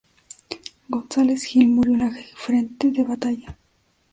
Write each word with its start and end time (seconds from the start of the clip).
González 0.89 1.43
Gil 1.45 1.67
murió 1.67 1.93
en 1.93 2.01
el 2.01 2.25
frente 2.35 2.89
de 2.89 3.03
batalla. 3.03 3.55